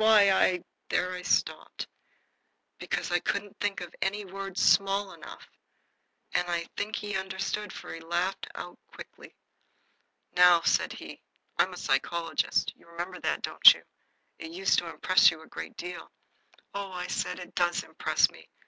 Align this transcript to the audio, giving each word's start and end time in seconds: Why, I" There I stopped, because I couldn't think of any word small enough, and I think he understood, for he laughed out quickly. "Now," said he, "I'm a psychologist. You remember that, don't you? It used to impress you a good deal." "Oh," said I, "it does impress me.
Why, 0.00 0.30
I" 0.30 0.64
There 0.88 1.12
I 1.12 1.20
stopped, 1.20 1.86
because 2.78 3.10
I 3.12 3.18
couldn't 3.18 3.60
think 3.60 3.82
of 3.82 3.94
any 4.00 4.24
word 4.24 4.56
small 4.56 5.12
enough, 5.12 5.46
and 6.32 6.48
I 6.48 6.68
think 6.74 6.96
he 6.96 7.14
understood, 7.18 7.70
for 7.70 7.92
he 7.92 8.00
laughed 8.00 8.48
out 8.54 8.78
quickly. 8.86 9.34
"Now," 10.32 10.62
said 10.62 10.94
he, 10.94 11.20
"I'm 11.58 11.74
a 11.74 11.76
psychologist. 11.76 12.72
You 12.74 12.86
remember 12.86 13.20
that, 13.20 13.42
don't 13.42 13.74
you? 13.74 13.82
It 14.38 14.52
used 14.52 14.78
to 14.78 14.88
impress 14.88 15.30
you 15.30 15.42
a 15.42 15.46
good 15.46 15.76
deal." 15.76 16.10
"Oh," 16.72 16.88
said 17.08 17.38
I, 17.38 17.42
"it 17.42 17.54
does 17.54 17.82
impress 17.82 18.30
me. 18.30 18.48